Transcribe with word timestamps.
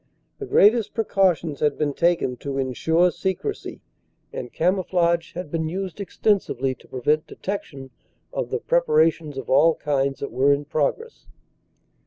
"The 0.39 0.47
greatest 0.47 0.95
precautions 0.95 1.59
had 1.59 1.77
been 1.77 1.93
taken 1.93 2.35
to 2.37 2.57
ensure 2.57 3.11
secrecy, 3.11 3.81
and 4.33 4.51
camouflage 4.51 5.33
had 5.35 5.51
been 5.51 5.69
used 5.69 6.01
extensively 6.01 6.73
to 6.73 6.87
prevent 6.87 7.27
detection 7.27 7.91
of 8.33 8.49
the 8.49 8.57
preparations 8.59 9.37
of 9.37 9.47
all 9.47 9.75
kinds 9.75 10.19
that 10.21 10.31
were 10.31 10.53
in 10.53 10.65
progress. 10.65 11.27